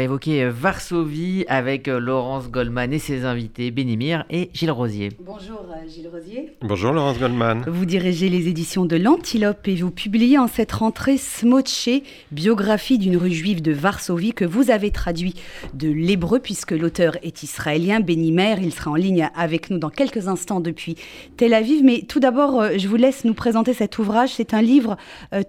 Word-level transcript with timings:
va 0.00 0.04
évoquer 0.04 0.44
euh, 0.44 0.50
Varsovie 0.50 1.44
avec 1.46 1.86
euh, 1.86 2.00
Laurence 2.00 2.50
Goldman 2.50 2.90
et 2.90 2.98
ses 2.98 3.26
invités 3.26 3.70
Bénimir 3.70 4.24
et 4.30 4.48
Gilles 4.54 4.70
Rosier. 4.70 5.10
Bonjour 5.20 5.66
Gilles 5.86 6.08
Rosier. 6.10 6.56
Bonjour 6.62 6.92
Laurence 6.92 7.18
Goldman. 7.18 7.64
Vous 7.66 7.84
dirigez 7.84 8.30
les 8.30 8.48
éditions 8.48 8.86
de 8.86 8.96
l'Antilope 8.96 9.68
et 9.68 9.74
vous 9.74 9.90
publiez 9.90 10.38
en 10.38 10.46
cette 10.46 10.72
rentrée 10.72 11.18
Smoche, 11.18 11.90
biographie 12.30 12.96
d'une 12.96 13.18
rue 13.18 13.32
juive 13.32 13.60
de 13.60 13.72
Varsovie 13.72 14.32
que 14.32 14.46
vous 14.46 14.70
avez 14.70 14.90
traduit 14.90 15.34
de 15.74 15.90
l'hébreu 15.90 16.38
puisque 16.38 16.70
l'auteur 16.70 17.18
est 17.22 17.42
israélien, 17.42 18.00
Bénimer. 18.00 18.56
Il 18.62 18.72
sera 18.72 18.92
en 18.92 18.94
ligne 18.94 19.28
avec 19.34 19.68
nous 19.68 19.78
dans 19.78 19.90
quelques 19.90 20.28
instants 20.28 20.60
depuis 20.60 20.96
Tel 21.36 21.52
Aviv. 21.52 21.82
Mais 21.84 22.06
tout 22.08 22.20
d'abord, 22.20 22.64
je 22.78 22.88
vous 22.88 22.96
laisse 22.96 23.24
nous 23.24 23.34
présenter 23.34 23.74
cet 23.74 23.98
ouvrage. 23.98 24.30
C'est 24.30 24.54
un 24.54 24.62
livre 24.62 24.96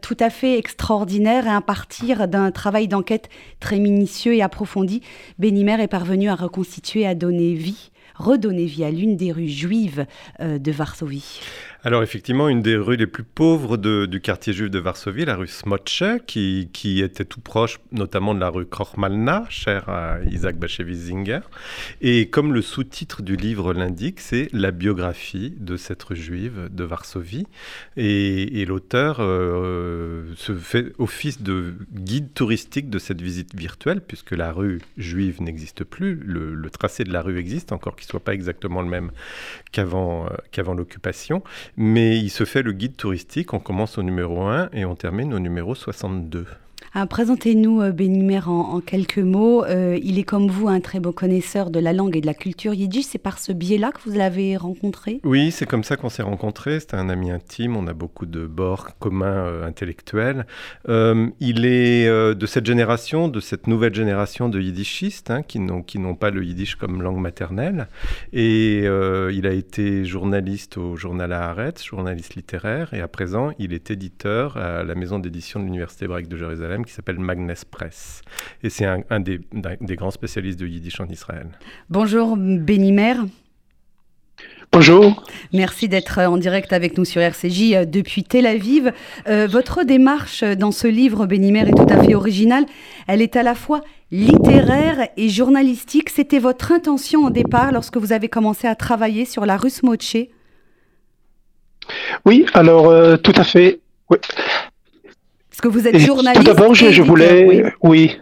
tout 0.02 0.18
à 0.20 0.30
fait 0.30 0.58
extraordinaire 0.58 1.46
et 1.48 1.52
à 1.52 1.62
partir 1.62 2.28
d'un 2.28 2.52
travail 2.52 2.90
d'enquête 2.90 3.30
très 3.62 3.80
minutieux 3.80 4.34
et 4.34 4.41
approfondi, 4.42 5.02
Bénimer 5.39 5.82
est 5.82 5.88
parvenu 5.88 6.30
à 6.30 6.36
reconstituer, 6.36 7.05
à 7.05 7.16
donner 7.16 7.54
vie, 7.54 7.91
redonner 8.16 8.66
vie 8.66 8.84
à 8.84 8.91
l'une 8.91 9.17
des 9.17 9.31
rues 9.31 9.48
juives 9.48 10.05
euh, 10.40 10.58
de 10.58 10.72
Varsovie. 10.72 11.40
Alors 11.84 12.03
effectivement, 12.03 12.48
une 12.48 12.62
des 12.62 12.76
rues 12.76 12.95
les 12.95 13.08
plus 13.08 13.23
pauvres 13.23 13.76
du 13.76 14.22
quartier 14.22 14.53
juif 14.53 14.70
de 14.70 14.77
Varsovie, 14.77 15.26
la 15.26 15.35
rue 15.35 15.48
Smocze, 15.48 16.20
qui, 16.27 16.70
était 17.02 17.26
tout 17.26 17.41
proche 17.41 17.80
notamment 17.91 18.35
de 18.35 18.39
la 18.39 18.49
rue 18.49 18.67
Krochmalna, 18.67 19.45
chère 19.49 19.89
à 19.89 20.20
Isaac 20.30 20.58
Bashevis-Zinger. 20.58 21.39
Et 22.02 22.30
comme 22.30 22.53
le 22.53 22.62
sous-titre 22.62 23.23
du 23.23 23.36
livre 23.36 23.73
l'indique, 23.73 24.20
c'est 24.20 24.48
la 24.53 24.70
biographie 24.70 25.55
de 25.58 25.75
cette 25.75 26.03
rue 26.03 26.16
juive 26.16 26.70
de 26.72 26.84
Varsovie. 26.84 27.48
Et, 27.98 28.63
l'auteur 28.66 29.17
euh, 29.20 30.31
se 30.36 30.53
fait 30.53 30.94
office 31.00 31.41
de 31.41 31.73
guide 31.91 32.31
touristique 32.36 32.91
de 32.91 33.00
cette 33.00 33.22
visite 33.22 33.55
virtuelle, 33.55 34.02
puisque 34.02 34.34
la 34.34 34.52
rue 34.52 34.81
juive 34.98 35.41
n'existe 35.41 35.84
plus. 35.84 36.13
Le, 36.13 36.70
tracé 36.70 37.03
de 37.03 37.11
la 37.11 37.23
rue 37.23 37.39
existe, 37.39 37.72
encore 37.72 37.95
qu'il 37.95 38.05
ne 38.05 38.11
soit 38.11 38.23
pas 38.23 38.36
exactement 38.36 38.84
le 38.84 38.88
même 38.88 39.11
qu'avant 39.72 40.28
euh, 40.28 40.30
qu'avant 40.52 40.73
l'occupation 40.73 41.44
mais 41.77 42.17
il 42.17 42.30
se 42.30 42.45
fait 42.45 42.61
le 42.61 42.73
guide 42.73 42.95
touristique. 42.95 43.53
On 43.53 43.59
commence 43.59 43.97
au 43.97 44.03
numéro 44.03 44.41
1 44.41 44.69
et 44.73 44.86
on 44.86 44.95
termine 44.95 45.33
au 45.33 45.39
numéro 45.39 45.75
62. 45.75 46.45
Ah, 46.94 47.06
présentez-nous 47.06 47.81
euh, 47.81 47.92
Bénimer 47.94 48.42
en, 48.47 48.81
quelques 48.81 49.17
mots. 49.17 49.64
Euh, 49.64 49.97
il 50.03 50.20
est 50.20 50.23
comme 50.23 50.50
vous 50.50 50.67
un 50.67 50.81
très 50.81 51.00
bon 51.00 51.14
connaisseur 51.14 51.70
de 51.70 51.80
la 51.80 51.94
langue 51.94 52.17
et 52.17 52.22
de 52.22 52.25
la 52.25 52.34
culture 52.34 52.73
yiddish. 52.73 53.06
C'est 53.06 53.17
par 53.17 53.39
ce 53.39 53.53
biais-là 53.53 53.94
que 53.94 54.02
vous 54.03 54.11
l'avez 54.11 54.58
rencontré? 54.58 55.22
Oui, 55.23 55.52
c'est 55.52 55.66
comme 55.66 55.86
ça 55.86 55.95
qu'on 55.95 56.09
s'est 56.09 56.22
rencontrés. 56.22 56.81
C'était 56.81 56.97
un 56.97 57.08
ami 57.08 57.31
intime. 57.31 57.78
On 57.78 57.88
a 57.88 57.94
beaucoup 57.94 58.25
de 58.25 58.45
bords 58.45 58.89
communs 59.00 59.45
euh, 59.45 59.66
intellectuels. 59.66 60.45
il 60.89 61.66
est 61.66 62.36
de 62.36 62.45
cette 62.45 62.66
génération, 62.66 63.30
de 63.30 63.39
cette 63.39 63.67
nouvelle 63.67 63.95
génération 63.95 64.50
de 64.50 64.59
yiddishistes 64.59 65.31
hein, 65.31 65.44
qui 65.44 65.59
n'ont 65.59 66.16
pas 66.16 66.30
le 66.30 66.44
yiddish 66.44 66.75
comme 66.75 67.02
langue 67.02 67.22
maternelle. 67.22 67.88
Et 68.34 68.80
il 68.80 69.47
a 69.47 69.53
été 69.53 70.03
journaliste 70.03 70.78
au 70.78 70.97
journal 70.97 71.31
Haaretz, 71.31 71.86
journaliste 71.86 72.36
littéraire. 72.36 72.94
Et 72.94 73.00
à 73.00 73.08
présent, 73.08 73.52
il 73.59 73.72
est 73.72 73.92
éditeur 73.92 74.58
à 74.58 74.84
la 74.84 74.95
maison 74.95 75.19
d'édition 75.19 75.62
de 75.62 75.66
l'Université 75.66 76.03
hébraïque 76.03 76.28
de 76.28 76.36
Jérusalem 76.36 76.81
qui 76.84 76.94
s'appelle 76.94 77.20
Magnes 77.20 77.54
Press. 77.70 78.22
Et 78.64 78.70
c'est 78.70 78.86
un, 78.86 79.20
des, 79.20 79.40
des, 79.82 79.96
grands 79.96 80.12
spécialistes 80.12 80.60
de 80.60 80.68
Yiddish 80.68 81.00
en 81.00 81.08
Israël. 81.08 81.48
Bonjour 81.90 82.38
Bénimer. 82.38 83.16
Bonjour. 84.74 85.26
Merci 85.52 85.90
d'être 85.90 86.20
en 86.20 86.38
direct 86.38 86.72
avec 86.72 86.98
nous 86.98 87.04
sur 87.04 87.22
RCJ 87.22 87.74
euh, 87.74 87.86
depuis 87.86 88.24
Tel 88.24 88.46
Aviv. 88.46 88.94
Euh, 89.28 89.46
votre 89.46 89.84
démarche 89.84 90.46
dans 90.46 90.72
ce 90.72 90.88
livre, 90.88 91.26
Bénimer, 91.26 91.68
est 91.68 91.76
tout 91.76 91.94
à 91.94 92.02
fait 92.02 92.16
originale. 92.16 92.66
Elle 93.08 93.22
est 93.22 93.36
à 93.36 93.44
la 93.44 93.54
fois 93.54 93.82
littéraire 94.12 95.09
et 95.18 95.28
journalistique. 95.28 96.09
C'était 96.09 96.40
votre 96.40 96.72
intention 96.72 97.26
au 97.26 97.30
départ 97.30 97.74
lorsque 97.74 97.98
vous 97.98 98.14
avez 98.14 98.30
commencé 98.30 98.66
à 98.66 98.76
travailler 98.76 99.26
sur 99.26 99.46
la 99.46 99.58
Russe 99.58 99.84
Moche? 99.84 100.16
Oui, 102.26 102.46
alors 102.53 102.88
euh, 102.88 103.18
tout 103.18 103.34
à 103.36 103.44
fait. 103.44 103.81
Oui 104.09 104.20
que 105.59 105.67
vous 105.67 105.88
êtes 105.88 105.97
journaliste. 105.97 106.45
Tout 106.45 106.53
d'abord, 106.53 106.73
je, 106.73 107.01
voulais. 107.01 107.73
Oui. 107.81 108.17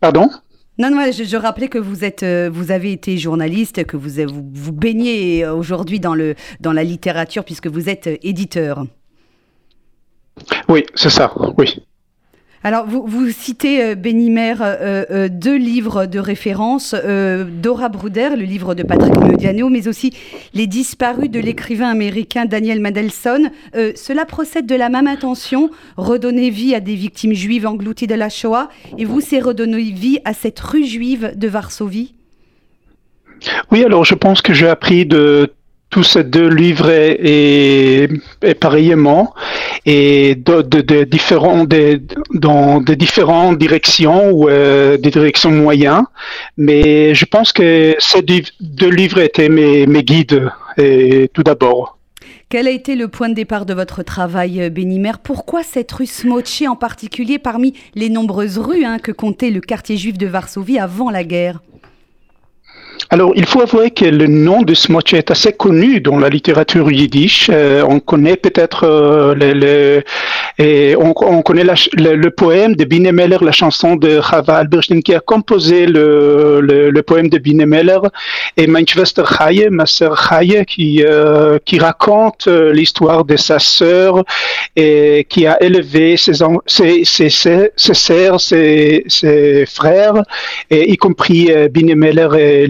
Pardon? 0.00 0.30
Non, 0.78 0.90
non, 0.90 1.10
je, 1.12 1.36
rappelais 1.36 1.68
que 1.68 1.78
vous 1.78 2.04
êtes, 2.04 2.22
euh, 2.22 2.48
vous 2.50 2.70
avez 2.70 2.92
été 2.92 3.18
journaliste, 3.18 3.84
que 3.84 3.98
vous 3.98 4.08
vous, 4.26 4.50
vous 4.50 4.72
baignez 4.72 5.46
aujourd'hui 5.46 6.00
dans 6.00 6.14
le 6.14 6.34
dans 6.60 6.72
la 6.72 6.84
littérature 6.84 7.44
puisque 7.44 7.66
vous 7.66 7.90
êtes 7.90 8.08
éditeur. 8.22 8.86
Oui, 10.68 10.86
c'est 10.94 11.10
ça. 11.10 11.34
Oui. 11.58 11.82
Alors, 12.62 12.86
vous, 12.86 13.30
citez, 13.30 13.82
euh, 13.82 13.94
Bénimer, 13.94 14.54
euh, 14.60 15.04
euh, 15.10 15.28
deux 15.30 15.56
livres 15.56 16.04
de 16.04 16.18
référence, 16.18 16.94
Dora 16.94 17.88
Bruder, 17.88 18.30
le 18.36 18.44
livre 18.44 18.74
de 18.74 18.82
Patrick 18.82 19.16
Modiano, 19.16 19.70
mais 19.70 19.88
aussi 19.88 20.12
Les 20.52 20.66
disparus 20.66 21.30
de 21.30 21.40
l'écrivain 21.40 21.88
américain 21.88 22.44
Daniel 22.44 22.80
Mandelson. 22.80 23.50
cela 23.94 24.26
procède 24.26 24.66
de 24.66 24.74
la 24.74 24.90
même 24.90 25.06
intention, 25.06 25.70
redonner 25.96 26.50
vie 26.50 26.74
à 26.74 26.80
des 26.80 26.94
victimes 26.94 27.32
juives 27.32 27.66
englouties 27.66 28.06
de 28.06 28.14
la 28.14 28.28
Shoah, 28.28 28.68
et 28.98 29.04
vous, 29.06 29.20
c'est 29.20 29.40
redonner 29.40 29.90
vie 29.90 30.18
à 30.24 30.34
cette 30.34 30.60
rue 30.60 30.84
juive 30.84 31.32
de 31.36 31.48
Varsovie? 31.48 32.14
Oui, 33.70 33.84
alors 33.84 34.04
je 34.04 34.14
pense 34.14 34.42
que 34.42 34.52
j'ai 34.52 34.68
appris 34.68 35.06
de 35.06 35.50
tous 35.90 36.04
ces 36.04 36.24
deux 36.24 36.48
livres 36.48 36.88
et, 36.90 38.08
pareillement 38.60 39.34
et 39.84 40.36
de, 40.36 41.04
différents 41.04 41.66
dans 42.32 42.80
des 42.80 42.96
différentes 42.96 43.58
directions 43.58 44.30
ou 44.30 44.48
euh, 44.48 44.96
des 44.96 45.10
directions 45.10 45.50
moyennes. 45.50 46.04
Mais 46.56 47.14
je 47.14 47.24
pense 47.24 47.52
que 47.52 47.96
ces 47.98 48.22
deux 48.22 48.90
livres 48.90 49.18
étaient 49.18 49.48
mes, 49.48 49.86
guides 50.02 50.50
et 50.78 51.28
tout 51.34 51.42
d'abord. 51.42 51.98
Quel 52.48 52.66
a 52.66 52.70
été 52.70 52.96
le 52.96 53.06
point 53.06 53.28
de 53.28 53.34
départ 53.34 53.64
de 53.64 53.74
votre 53.74 54.02
travail, 54.02 54.60
euh, 54.60 54.70
Bénimer 54.70 55.12
Pourquoi 55.22 55.62
cette 55.62 55.92
rue 55.92 56.06
Smoche 56.06 56.62
en 56.62 56.74
particulier 56.74 57.38
parmi 57.38 57.74
les 57.94 58.08
nombreuses 58.08 58.58
rues 58.58 58.84
hein, 58.84 58.98
que 58.98 59.12
comptait 59.12 59.50
le 59.50 59.60
quartier 59.60 59.96
juif 59.96 60.18
de 60.18 60.26
Varsovie 60.26 60.80
avant 60.80 61.10
la 61.10 61.22
guerre? 61.22 61.60
Alors, 63.12 63.32
il 63.34 63.44
faut 63.44 63.60
avouer 63.60 63.90
que 63.90 64.04
le 64.04 64.28
nom 64.28 64.62
de 64.62 64.72
Smoche 64.72 65.14
est 65.14 65.32
assez 65.32 65.52
connu 65.52 66.00
dans 66.00 66.16
la 66.16 66.28
littérature 66.28 66.92
yiddish. 66.92 67.50
Euh, 67.52 67.84
on 67.88 67.98
connaît 67.98 68.36
peut-être 68.36 68.84
euh, 68.84 69.34
le, 69.34 70.04
et 70.64 70.94
on, 70.96 71.12
on 71.16 71.42
connaît 71.42 71.64
le, 71.64 72.28
poème 72.28 72.76
de 72.76 72.84
Binemeller, 72.84 73.38
la 73.40 73.50
chanson 73.50 73.96
de 73.96 74.20
Chava 74.20 74.58
Alberstein 74.58 75.00
qui 75.00 75.12
a 75.12 75.18
composé 75.18 75.86
le, 75.86 76.60
le, 76.60 77.02
poème 77.02 77.28
de 77.28 77.38
Binemeller 77.38 77.98
et 78.56 78.68
Mein 78.68 78.86
Schwester 78.86 79.24
ma 79.70 79.86
sœur 79.86 80.16
Chaye, 80.28 80.64
qui, 80.64 81.02
euh, 81.04 81.58
qui 81.64 81.80
raconte 81.80 82.46
l'histoire 82.46 83.24
de 83.24 83.36
sa 83.36 83.58
sœur 83.58 84.22
et 84.76 85.26
qui 85.28 85.48
a 85.48 85.60
élevé 85.60 86.16
ses, 86.16 86.34
ses, 86.66 87.04
ses, 87.04 87.28
ses, 87.28 87.70
sœurs, 87.76 88.40
ses, 88.40 89.02
ses 89.08 89.66
frères, 89.66 90.22
et 90.70 90.92
y 90.92 90.96
compris 90.96 91.50
Binemeller 91.72 92.28
et 92.38 92.68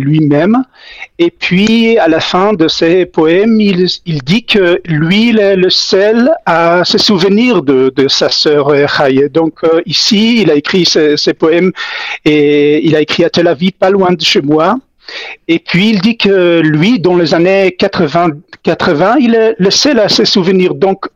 Et 1.18 1.30
puis, 1.30 1.98
à 1.98 2.08
la 2.08 2.20
fin 2.20 2.52
de 2.52 2.68
ses 2.68 3.06
poèmes, 3.06 3.60
il, 3.60 3.86
dit 4.22 4.44
que 4.44 4.80
lui, 4.86 5.30
il 5.30 5.38
est 5.38 5.56
le 5.56 5.70
seul 5.70 6.30
à 6.46 6.84
se 6.84 6.98
souvenir 6.98 7.62
de, 7.62 7.92
sa 8.08 8.28
sœur 8.28 8.72
Chaye. 8.88 9.28
Donc, 9.30 9.54
euh, 9.64 9.82
ici, 9.86 10.42
il 10.42 10.50
a 10.50 10.54
écrit 10.54 10.84
ses, 10.84 11.34
poèmes 11.34 11.72
et 12.24 12.86
il 12.86 12.94
a 12.96 13.00
écrit 13.00 13.24
à 13.24 13.30
Tel 13.30 13.48
Aviv, 13.48 13.72
pas 13.72 13.90
loin 13.90 14.12
de 14.12 14.22
chez 14.22 14.40
moi. 14.40 14.76
Et 15.48 15.58
puis, 15.58 15.90
il 15.90 16.00
dit 16.00 16.16
que 16.16 16.60
lui, 16.60 17.00
dans 17.00 17.16
les 17.16 17.34
années 17.34 17.74
80, 17.78 18.28
80 18.62 19.16
il 19.20 19.34
est 19.34 19.54
le 19.58 19.70
seul 19.70 19.98
à 19.98 20.08
se 20.08 20.24
souvenir. 20.24 20.74
Donc, 20.74 21.06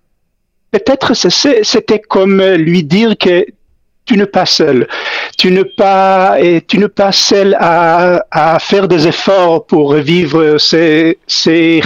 peut-être 0.70 1.14
c'était 1.14 2.00
comme 2.00 2.42
lui 2.42 2.82
dire 2.82 3.16
que 3.16 3.46
tu 4.04 4.16
n'es 4.16 4.26
pas 4.26 4.46
seul. 4.46 4.86
Tu 5.38 5.50
n'es 5.50 5.64
pas, 5.64 6.36
et 6.40 6.60
tu 6.62 6.78
n'es 6.78 6.88
pas 6.88 7.12
seul 7.12 7.56
à, 7.58 8.24
à, 8.30 8.58
faire 8.58 8.88
des 8.88 9.06
efforts 9.06 9.66
pour 9.66 9.90
revivre 9.90 10.60
ces, 10.60 11.18
ces 11.26 11.82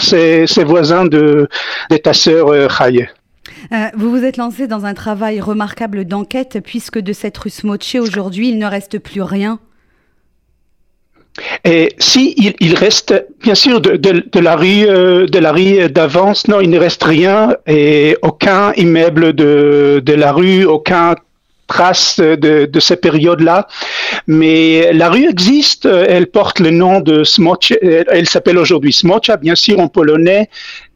ces, 0.00 0.46
ces 0.46 0.64
voisins 0.64 1.04
de, 1.04 1.48
de 1.90 1.96
ta 1.96 2.12
sœur 2.12 2.48
euh, 2.48 2.68
Chaye. 2.68 3.08
Euh, 3.72 3.76
vous 3.96 4.10
vous 4.10 4.24
êtes 4.24 4.36
lancé 4.36 4.66
dans 4.66 4.84
un 4.84 4.94
travail 4.94 5.40
remarquable 5.40 6.04
d'enquête 6.04 6.58
puisque 6.64 6.98
de 6.98 7.12
cette 7.12 7.36
rue 7.38 7.50
Smoche 7.50 7.94
aujourd'hui, 7.94 8.48
il 8.48 8.58
ne 8.58 8.66
reste 8.66 8.98
plus 8.98 9.22
rien. 9.22 9.60
Et 11.64 11.94
si 11.98 12.34
il, 12.36 12.74
reste, 12.74 13.14
bien 13.42 13.54
sûr, 13.54 13.80
de, 13.80 13.96
de, 13.96 14.24
de, 14.30 14.40
la 14.40 14.56
rue, 14.56 14.84
euh, 14.88 15.26
de 15.26 15.38
la 15.38 15.52
rue 15.52 15.88
d'avance, 15.88 16.48
non, 16.48 16.60
il 16.60 16.70
ne 16.70 16.78
reste 16.78 17.04
rien 17.04 17.54
et 17.66 18.16
aucun 18.22 18.72
immeuble 18.74 19.32
de, 19.32 20.02
de 20.04 20.12
la 20.12 20.32
rue, 20.32 20.64
aucun 20.64 21.14
traces 21.70 22.18
de, 22.18 22.66
de 22.66 22.80
ces 22.80 22.96
périodes-là. 22.96 23.68
Mais 24.26 24.92
la 24.92 25.08
rue 25.08 25.28
existe, 25.28 25.86
elle 25.86 26.26
porte 26.26 26.58
le 26.58 26.70
nom 26.70 27.00
de 27.00 27.24
Smocze, 27.24 27.72
elle 27.80 28.28
s'appelle 28.28 28.58
aujourd'hui 28.58 28.92
Smocza, 28.92 29.36
bien 29.36 29.54
sûr 29.54 29.78
en 29.78 29.88
polonais, 29.88 30.48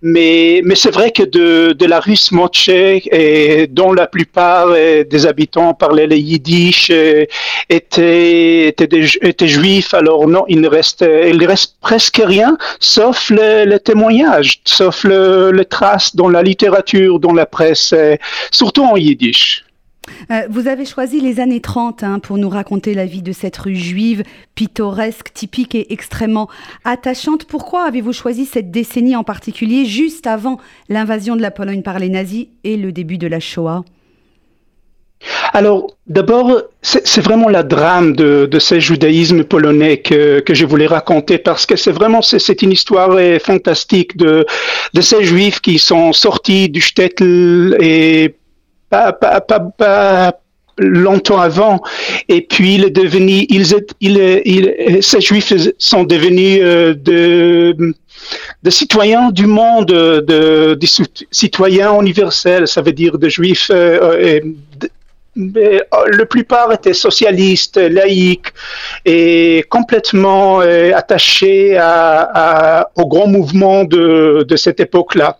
mais, 0.02 0.60
mais 0.64 0.74
c'est 0.74 0.90
vrai 0.90 1.10
que 1.12 1.22
de, 1.22 1.72
de 1.72 1.86
la 1.86 2.00
rue 2.00 2.16
Smocze, 2.16 2.68
et 2.68 3.66
dont 3.70 3.92
la 3.92 4.06
plupart 4.06 4.68
des 5.12 5.26
habitants 5.26 5.72
parlaient 5.74 6.06
le 6.06 6.16
yiddish, 6.16 6.90
étaient, 7.70 8.68
étaient, 8.68 9.06
étaient, 9.22 9.48
juifs, 9.48 9.94
alors 9.94 10.26
non, 10.26 10.44
il 10.48 10.60
ne 10.60 10.68
reste, 10.68 11.04
il 11.32 11.44
reste 11.46 11.76
presque 11.80 12.20
rien, 12.24 12.58
sauf 12.80 13.30
le, 13.30 13.64
le 13.64 13.78
témoignage, 13.78 14.60
sauf 14.64 15.04
le, 15.04 15.52
les 15.52 15.64
traces 15.64 16.14
dans 16.16 16.28
la 16.28 16.42
littérature, 16.42 17.20
dans 17.20 17.32
la 17.32 17.46
presse, 17.46 17.94
surtout 18.50 18.84
en 18.84 18.96
yiddish. 18.96 19.63
Euh, 20.30 20.42
vous 20.50 20.68
avez 20.68 20.84
choisi 20.84 21.20
les 21.20 21.40
années 21.40 21.60
30 21.60 22.02
hein, 22.02 22.18
pour 22.18 22.38
nous 22.38 22.48
raconter 22.48 22.94
la 22.94 23.06
vie 23.06 23.22
de 23.22 23.32
cette 23.32 23.56
rue 23.56 23.76
juive, 23.76 24.22
pittoresque, 24.54 25.32
typique 25.32 25.74
et 25.74 25.92
extrêmement 25.92 26.48
attachante. 26.84 27.44
Pourquoi 27.44 27.84
avez-vous 27.84 28.12
choisi 28.12 28.46
cette 28.46 28.70
décennie 28.70 29.16
en 29.16 29.24
particulier, 29.24 29.84
juste 29.84 30.26
avant 30.26 30.58
l'invasion 30.88 31.36
de 31.36 31.42
la 31.42 31.50
Pologne 31.50 31.82
par 31.82 31.98
les 31.98 32.08
nazis 32.08 32.46
et 32.64 32.76
le 32.76 32.92
début 32.92 33.18
de 33.18 33.26
la 33.26 33.40
Shoah? 33.40 33.84
Alors, 35.54 35.86
d'abord, 36.06 36.60
c'est 36.82 37.20
vraiment 37.20 37.48
la 37.48 37.62
drame 37.62 38.14
de, 38.14 38.48
ce 38.58 38.78
judaïsme 38.78 39.44
polonais 39.44 39.98
que, 39.98 40.42
je 40.46 40.66
voulais 40.66 40.86
raconter 40.86 41.38
parce 41.38 41.64
que 41.64 41.76
c'est 41.76 41.92
vraiment 41.92 42.20
c'est 42.20 42.60
une 42.60 42.72
histoire 42.72 43.16
fantastique 43.40 44.16
de, 44.18 44.44
de 44.92 45.00
ces 45.00 45.24
juifs 45.24 45.60
qui 45.60 45.78
sont 45.78 46.12
sortis 46.12 46.68
du 46.68 46.80
shtetl 46.80 47.76
et 47.80 48.34
pas, 48.90 50.32
longtemps 50.78 51.40
avant. 51.40 51.80
Et 52.28 52.42
puis, 52.42 52.74
ils, 52.76 53.74
il, 54.00 55.02
ces 55.02 55.20
juifs 55.20 55.52
sont 55.78 56.04
devenus 56.04 56.60
euh, 56.62 56.94
de, 56.94 58.70
citoyens 58.70 59.30
du 59.30 59.46
monde, 59.46 59.86
de, 59.86 60.78
citoyens 61.30 62.00
universels, 62.00 62.66
ça 62.66 62.82
veut 62.82 62.92
dire 62.92 63.18
de 63.18 63.28
juifs. 63.28 63.70
Euh, 63.70 64.40
euh, 65.36 65.80
la 66.16 66.26
plupart 66.26 66.72
étaient 66.72 66.94
socialistes, 66.94 67.76
laïcs 67.76 68.52
et 69.04 69.64
complètement 69.68 70.60
attachés 70.60 71.76
au 72.94 73.06
grand 73.08 73.26
mouvement 73.26 73.82
de 73.82 74.56
cette 74.56 74.78
époque-là. 74.78 75.38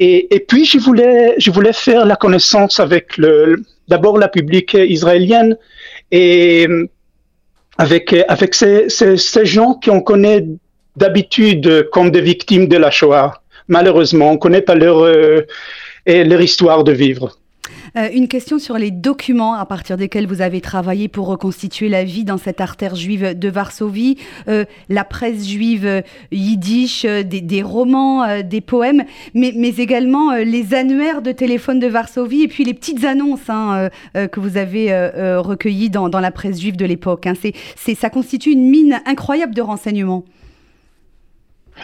Et, 0.00 0.44
puis, 0.46 0.64
je 0.64 0.78
voulais, 0.78 1.34
je 1.38 1.50
voulais 1.50 1.72
faire 1.72 2.06
la 2.06 2.14
connaissance 2.14 2.78
avec 2.78 3.16
le, 3.16 3.62
d'abord 3.88 4.16
la 4.16 4.28
public 4.28 4.74
israélienne 4.74 5.56
et 6.12 6.68
avec, 7.78 8.14
ces, 8.54 8.88
ces, 8.88 9.46
gens 9.46 9.74
qu'on 9.74 10.00
connaît 10.00 10.44
d'habitude 10.96 11.88
comme 11.90 12.10
des 12.10 12.20
victimes 12.20 12.68
de 12.68 12.76
la 12.76 12.90
Shoah. 12.90 13.42
Malheureusement, 13.66 14.30
on 14.30 14.34
ne 14.34 14.38
connaît 14.38 14.62
pas 14.62 14.76
euh, 14.76 15.42
leur 16.06 16.40
histoire 16.40 16.84
de 16.84 16.92
vivre. 16.92 17.37
Euh, 17.96 18.08
une 18.12 18.28
question 18.28 18.58
sur 18.58 18.78
les 18.78 18.90
documents 18.90 19.54
à 19.54 19.64
partir 19.66 19.96
desquels 19.96 20.26
vous 20.26 20.40
avez 20.40 20.60
travaillé 20.60 21.08
pour 21.08 21.26
reconstituer 21.26 21.88
la 21.88 22.04
vie 22.04 22.24
dans 22.24 22.38
cette 22.38 22.60
artère 22.60 22.94
juive 22.94 23.38
de 23.38 23.48
Varsovie, 23.48 24.16
euh, 24.48 24.64
la 24.88 25.04
presse 25.04 25.46
juive 25.46 26.02
yiddish, 26.32 27.04
euh, 27.04 27.22
des, 27.22 27.62
romans, 27.62 28.42
des 28.42 28.60
poèmes, 28.60 29.04
mais, 29.34 29.52
également 29.78 30.34
les 30.34 30.74
annuaires 30.74 31.22
de 31.22 31.32
téléphone 31.32 31.78
de 31.78 31.86
Varsovie 31.86 32.42
et 32.42 32.48
puis 32.48 32.64
les 32.64 32.74
petites 32.74 33.04
annonces 33.04 33.48
hein, 33.48 33.90
que 34.14 34.40
vous 34.40 34.56
avez 34.56 34.92
recueillies 35.36 35.90
dans, 35.90 36.08
la 36.08 36.30
presse 36.30 36.60
juive 36.60 36.76
de 36.76 36.84
l'époque. 36.84 37.26
Hein. 37.26 37.34
ça 37.94 38.10
constitue 38.10 38.50
une 38.50 38.68
mine 38.68 39.00
incroyable 39.06 39.54
de 39.54 39.62
renseignements. 39.62 40.24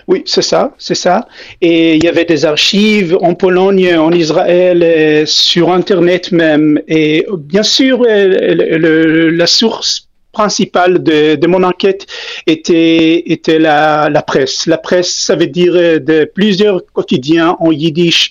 Oui, 0.07 0.23
c'est 0.27 0.43
ça, 0.43 0.75
c'est 0.79 0.95
ça. 0.95 1.27
Et 1.61 1.97
il 1.97 2.05
y 2.05 2.09
avait 2.09 2.25
des 2.25 2.45
archives 2.45 3.17
en 3.21 3.35
Pologne, 3.35 3.97
en 3.97 4.13
Israël, 4.13 5.27
sur 5.27 5.73
Internet 5.73 6.33
même. 6.33 6.81
Et 6.89 7.27
bien 7.39 7.63
sûr, 7.63 8.05
la 8.07 9.47
source 9.47 10.09
principale 10.33 11.03
de, 11.03 11.47
mon 11.47 11.63
enquête 11.63 12.07
était, 12.47 13.31
était 13.31 13.59
la, 13.59 14.25
presse. 14.27 14.67
La 14.67 14.79
presse, 14.79 15.15
ça 15.15 15.37
veut 15.37 15.47
dire 15.47 15.75
de 15.75 16.31
plusieurs 16.35 16.85
quotidiens 16.93 17.57
en 17.61 17.71
yiddish 17.71 18.31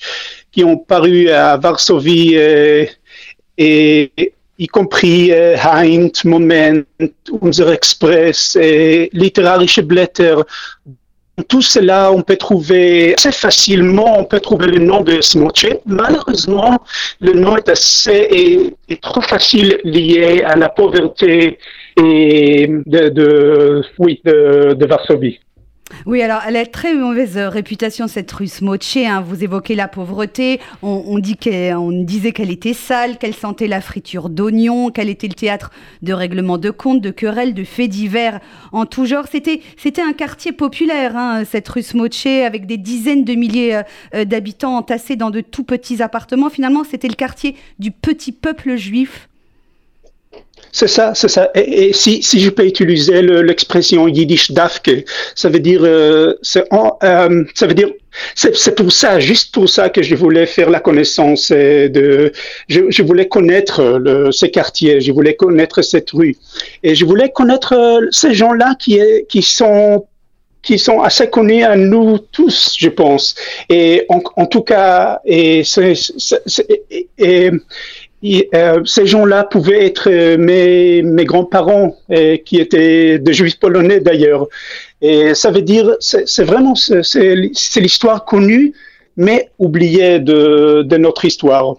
qui 0.51 0.63
ont 0.63 0.77
paru 0.77 1.30
à 1.30 1.57
Varsovie 1.57 2.36
et 3.57 4.12
y 4.60 4.68
compris 4.68 5.31
euh, 5.31 5.57
Heint, 5.57 6.12
Moment, 6.25 6.83
Unser 7.42 7.71
Express 7.71 8.56
et 8.56 9.10
Literarische 9.13 9.81
Blätter 9.81 10.36
tout 11.47 11.62
cela, 11.62 12.12
on 12.12 12.21
peut 12.21 12.38
trouver 12.38 13.15
assez 13.18 13.31
facilement, 13.31 14.19
on 14.19 14.25
peut 14.25 14.39
trouver 14.39 14.68
le 14.68 14.80
nom 14.80 15.01
de 15.01 15.19
Smoche. 15.21 15.65
Malheureusement, 15.85 16.80
le 17.19 17.33
nom 17.33 17.57
est 17.57 17.69
assez 17.69 18.74
et, 18.89 18.97
trop 18.97 19.21
facile 19.21 19.80
lié 19.83 20.44
à 20.45 20.56
la 20.56 20.69
pauvreté 20.69 21.57
et 21.97 22.68
de, 22.85 23.09
de 23.09 23.83
oui, 23.97 24.21
de, 24.24 24.74
de 24.74 24.85
Varsovie. 24.85 25.39
Oui, 26.06 26.22
alors 26.22 26.42
elle 26.48 26.56
a 26.56 26.66
très 26.66 26.94
mauvaise 26.94 27.38
réputation, 27.38 28.07
cette 28.07 28.31
rue 28.31 28.48
Smoche. 28.48 28.98
Hein. 28.98 29.22
Vous 29.22 29.44
évoquez 29.44 29.75
la 29.75 29.88
pauvreté. 29.88 30.60
On, 30.81 31.19
dit 31.19 31.38
qu'on 31.38 32.04
disait 32.04 32.31
qu'elle 32.31 32.51
était 32.51 32.74
sale, 32.74 33.18
qu'elle 33.18 33.34
sentait 33.34 33.68
la 33.68 33.81
friture 33.81 34.30
d'oignons, 34.30 34.92
qu'elle 34.92 35.10
était 35.10 35.28
le 35.28 35.34
théâtre 35.34 35.72
de 36.01 36.13
règlements 36.13 36.57
de 36.57 36.69
comptes, 36.69 37.01
de 37.01 37.12
querelles, 37.12 37.54
de 37.54 37.63
faits 37.63 37.90
divers 37.90 38.40
en 38.72 38.86
tout 38.86 39.06
genre. 39.06 39.25
C'était, 39.31 39.62
c'était 39.78 40.01
un 40.01 40.13
quartier 40.13 40.51
populaire, 40.51 41.16
hein, 41.16 41.44
cette 41.45 41.68
rue 41.69 41.84
Smoche, 41.84 42.25
avec 42.25 42.66
des 42.66 42.78
dizaines 42.78 43.24
de 43.24 43.34
milliers 43.34 43.81
euh, 44.13 44.25
d'habitants 44.25 44.78
entassés 44.78 45.16
dans 45.16 45.30
de 45.30 45.42
tout 45.42 45.63
petits 45.63 46.01
appartements. 46.01 46.50
Finalement, 46.50 46.84
c'était 46.84 47.07
le 47.07 47.16
quartier 47.16 47.56
du 47.80 47.92
petit 47.92 48.31
peuple 48.31 48.75
juif 48.75 49.30
c'est 50.74 50.88
ça, 50.88 51.13
c'est 51.13 51.27
ça. 51.27 51.51
Et, 51.53 51.94
si, 51.94 52.24
si, 52.24 52.39
je 52.39 52.50
peux 52.50 52.65
utiliser 52.65 53.21
l'expression 53.21 54.07
yiddish 54.07 54.51
dafke, 54.51 55.06
ça 55.35 55.47
veut 55.47 55.59
dire, 55.59 55.81
euh, 55.83 56.33
euh, 56.74 57.44
ça 57.53 57.68
veut 57.68 57.75
dire, 57.75 57.89
c'est 58.33 58.75
pour 58.75 58.91
ça, 58.91 59.19
juste 59.19 59.53
pour 59.53 59.69
ça 59.69 59.89
que 59.89 60.01
je 60.01 60.15
voulais 60.15 60.47
faire 60.47 60.71
la 60.71 60.80
connaissance 60.80 61.51
de, 61.51 62.31
je, 62.68 63.03
voulais 63.03 63.27
connaître 63.27 63.83
le, 64.00 64.31
ces 64.31 64.50
quartiers, 64.50 65.00
je 65.00 65.12
voulais 65.12 65.35
connaître 65.35 65.83
cette 65.83 66.09
rue, 66.09 66.36
et 66.81 66.95
je 66.95 67.06
voulais 67.06 67.29
connaître 67.29 67.75
euh, 67.75 68.07
ces 68.09 68.33
gens-là 68.33 68.75
qui, 68.79 69.00
sont 69.44 70.07
qui 70.63 70.79
sont 70.79 71.01
assez 71.01 71.29
connus 71.29 71.63
à 71.63 71.75
nous 71.75 72.18
tous, 72.18 72.74
je 72.79 72.89
pense. 72.89 73.36
Et 73.69 74.07
en, 74.09 74.45
tout 74.47 74.62
cas, 74.62 75.19
euh, 78.56 78.84
ces 78.86 79.06
gens-là 79.06 79.44
pouvaient 79.44 79.86
être 79.86 80.10
euh, 80.10 80.38
mes, 80.38 81.02
mes 81.02 81.25
grands-parents, 81.25 81.98
qui 82.46 82.60
étaient 82.60 83.20
de 83.20 83.31
juifs 83.31 83.60
polonais 83.60 84.00
d'ailleurs. 84.00 84.48
Et 85.01 85.34
ça 85.34 85.51
veut 85.51 85.62
dire, 85.62 85.96
c'est 86.00 86.44
vraiment, 86.44 86.75
c'est 86.75 87.36
l'histoire 87.82 88.24
connue, 88.25 88.74
mais 89.18 89.50
oubliée 89.60 90.20
de, 90.20 90.84
de 90.84 90.98
notre 90.98 91.25
histoire. 91.25 91.75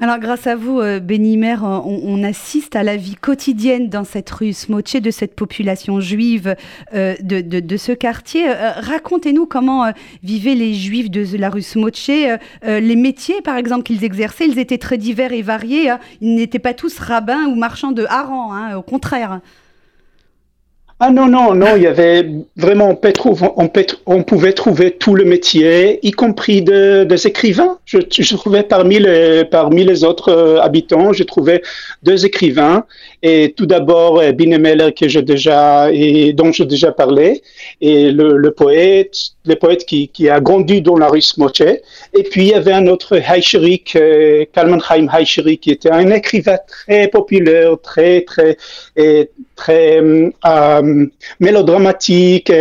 Alors, 0.00 0.18
grâce 0.20 0.46
à 0.46 0.54
vous, 0.54 0.78
euh, 0.78 1.00
Bénimer, 1.00 1.56
euh, 1.60 1.80
on, 1.84 2.22
assiste 2.22 2.76
à 2.76 2.84
la 2.84 2.96
vie 2.96 3.16
quotidienne 3.16 3.88
dans 3.88 4.04
cette 4.04 4.30
rue 4.30 4.52
Smoche, 4.52 4.92
de 4.92 5.10
cette 5.10 5.34
population 5.34 5.98
juive 6.00 6.54
euh, 6.94 7.16
de, 7.20 7.76
ce 7.76 7.90
quartier. 7.90 8.48
Racontez-nous 8.48 9.46
comment 9.46 9.90
vivaient 10.22 10.54
les 10.54 10.74
juifs 10.74 11.10
de 11.10 11.36
la 11.36 11.50
rue 11.50 11.62
Smoche. 11.62 12.10
les 12.62 12.96
métiers, 12.96 13.42
par 13.42 13.56
exemple, 13.56 13.82
qu'ils 13.82 14.04
exerçaient, 14.04 14.46
ils 14.46 14.60
étaient 14.60 14.78
très 14.78 14.98
divers 14.98 15.32
et 15.32 15.42
variés. 15.42 15.90
Hein. 15.90 15.98
Ils 16.20 16.36
n'étaient 16.36 16.60
pas 16.60 16.74
tous 16.74 16.96
rabbins 16.98 17.46
ou 17.46 17.56
marchands 17.56 17.92
de 17.92 18.04
harengs, 18.08 18.52
hein, 18.52 18.76
au 18.76 18.82
contraire. 18.82 19.40
Ah 21.00 21.10
non, 21.10 21.28
non, 21.28 21.54
non, 21.54 21.76
il 21.76 21.84
y 21.84 21.86
avait 21.86 22.28
vraiment, 22.56 22.98
on, 24.06 24.22
pouvait 24.24 24.52
trouver 24.52 24.90
tout 24.90 25.14
le 25.14 25.24
métier, 25.24 26.04
y 26.04 26.10
compris 26.10 26.60
de, 26.60 27.04
des 27.04 27.28
écrivains. 27.28 27.78
Je, 27.84 27.98
je, 28.10 28.34
trouvais 28.34 28.64
parmi 28.64 28.98
les, 28.98 29.44
parmi 29.44 29.84
les 29.84 30.02
autres 30.02 30.32
euh, 30.32 30.60
habitants, 30.60 31.12
je 31.12 31.22
trouvais 31.22 31.62
deux 32.02 32.26
écrivains. 32.26 32.84
Et 33.22 33.54
tout 33.56 33.66
d'abord, 33.66 34.20
euh, 34.20 34.32
Binemeller, 34.32 34.92
que 34.92 35.08
j'ai 35.08 35.22
déjà, 35.22 35.90
et 35.92 36.32
dont 36.32 36.52
j'ai 36.52 36.66
déjà 36.66 36.92
parlé, 36.92 37.42
et 37.80 38.10
le, 38.10 38.36
le 38.36 38.50
poète, 38.52 39.16
le 39.44 39.56
poète 39.56 39.84
qui, 39.86 40.08
qui, 40.08 40.28
a 40.28 40.40
grandi 40.40 40.82
dans 40.82 40.96
la 40.96 41.08
rue 41.08 41.20
Smoche. 41.20 41.60
Et 41.60 42.22
puis, 42.22 42.42
il 42.42 42.48
y 42.48 42.54
avait 42.54 42.72
un 42.72 42.86
autre 42.86 43.16
Heicherik, 43.16 43.96
euh, 43.96 44.44
Kalmanheim 44.52 45.08
Heicherik, 45.12 45.60
qui 45.62 45.70
était 45.70 45.90
un 45.90 46.10
écrivain 46.10 46.58
très 46.66 47.08
populaire, 47.08 47.76
très, 47.82 48.22
très, 48.22 48.56
très, 48.94 50.00
euh, 50.00 50.30
euh, 50.46 51.06
mélodramatique, 51.40 52.52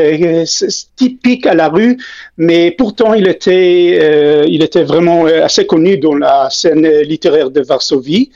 typique 0.95 1.45
à 1.45 1.53
la 1.53 1.69
rue, 1.69 1.97
mais 2.37 2.71
pourtant 2.71 3.13
il 3.13 3.27
était, 3.27 3.97
euh, 4.01 4.45
il 4.47 4.63
était 4.63 4.83
vraiment 4.83 5.25
assez 5.25 5.65
connu 5.65 5.97
dans 5.97 6.15
la 6.15 6.49
scène 6.49 6.85
littéraire 7.01 7.51
de 7.51 7.61
Varsovie. 7.61 8.31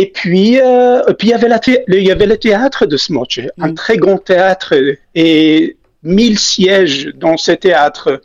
Et 0.00 0.12
puis, 0.12 0.60
euh, 0.60 1.02
puis 1.18 1.26
il, 1.26 1.30
y 1.32 1.34
avait 1.34 1.48
la 1.48 1.60
il 1.66 2.04
y 2.04 2.12
avait 2.12 2.26
le 2.26 2.36
théâtre 2.36 2.86
de 2.86 2.96
Smoche, 2.96 3.40
un 3.58 3.74
très 3.74 3.96
grand 3.96 4.18
théâtre 4.18 4.72
et 5.16 5.76
mille 6.04 6.38
sièges 6.38 7.10
dans 7.16 7.36
ce 7.36 7.50
théâtre. 7.50 8.22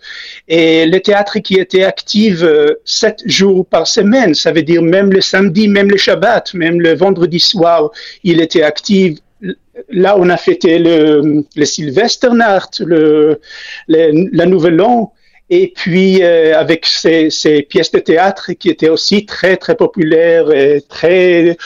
Et 0.47 0.85
le 0.85 0.99
théâtre 0.99 1.39
qui 1.39 1.55
était 1.55 1.83
actif 1.83 2.43
euh, 2.43 2.75
sept 2.85 3.23
jours 3.25 3.65
par 3.65 3.87
semaine, 3.87 4.35
ça 4.35 4.51
veut 4.51 4.61
dire 4.61 4.83
même 4.83 5.11
le 5.11 5.19
samedi, 5.19 5.67
même 5.67 5.89
le 5.89 5.97
Shabbat, 5.97 6.53
même 6.53 6.79
le 6.79 6.93
vendredi 6.93 7.39
soir, 7.39 7.89
il 8.23 8.39
était 8.39 8.61
actif. 8.61 9.17
Là, 9.89 10.15
on 10.19 10.29
a 10.29 10.37
fêté 10.37 10.77
le, 10.77 11.43
le 11.55 11.65
Sylvesternacht, 11.65 12.81
le, 12.81 13.41
le, 13.87 14.29
la 14.31 14.45
Nouvelle 14.45 14.79
An 14.79 15.11
et 15.49 15.73
puis 15.75 16.23
euh, 16.23 16.57
avec 16.57 16.85
ces, 16.85 17.29
ces, 17.29 17.61
pièces 17.63 17.91
de 17.91 17.99
théâtre 17.99 18.53
qui 18.53 18.69
étaient 18.69 18.89
aussi 18.89 19.25
très 19.25 19.57
très 19.57 19.75
populaires 19.75 20.51
et 20.51 20.81
très 20.87 21.57